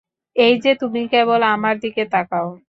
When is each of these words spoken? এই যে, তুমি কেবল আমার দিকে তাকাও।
এই 0.35 0.53
যে, 0.63 0.71
তুমি 0.81 1.01
কেবল 1.11 1.41
আমার 1.49 1.75
দিকে 1.83 2.03
তাকাও। 2.11 2.51